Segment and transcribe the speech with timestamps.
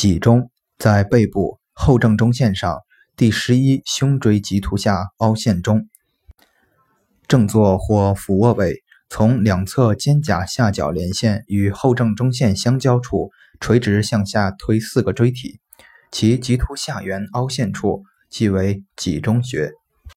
[0.00, 2.78] 脊中在背部后正中线上
[3.18, 5.90] 第十一胸椎棘突下凹陷中。
[7.28, 13.28] 正坐或俯卧位从两侧肩胛下角连线与后正中线相交处
[13.60, 15.60] 垂直向下推四个椎体
[16.10, 19.79] 其棘突下缘凹陷处即为脊中穴。